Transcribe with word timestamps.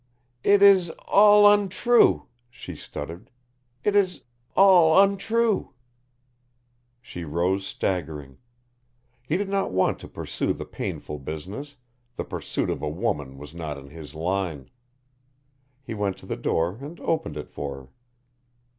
"It 0.43 0.63
is 0.63 0.89
all 1.07 1.47
untrue," 1.47 2.25
she 2.49 2.73
stuttered. 2.73 3.29
"It 3.83 3.95
is 3.95 4.23
all 4.55 4.99
untrue." 4.99 5.75
She 7.03 7.23
rose 7.23 7.67
staggering. 7.67 8.39
He 9.21 9.37
did 9.37 9.47
not 9.47 9.71
want 9.71 9.99
to 9.99 10.07
pursue 10.07 10.53
the 10.53 10.65
painful 10.65 11.19
business, 11.19 11.75
the 12.15 12.23
pursuit 12.25 12.71
of 12.71 12.81
a 12.81 12.89
woman 12.89 13.37
was 13.37 13.53
not 13.53 13.77
in 13.77 13.89
his 13.91 14.15
line. 14.15 14.71
He 15.83 15.93
went 15.93 16.17
to 16.17 16.25
the 16.25 16.35
door 16.35 16.79
and 16.81 16.99
opened 17.01 17.37
it 17.37 17.51
for 17.51 17.75
her. 17.75 17.87